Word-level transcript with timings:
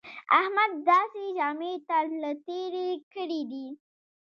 احمد 0.39 0.71
داسې 0.89 1.23
ژامې 1.37 1.73
تر 1.89 2.05
له 2.21 2.31
تېرې 2.45 2.89
کړې 3.13 3.41
دي 3.51 3.67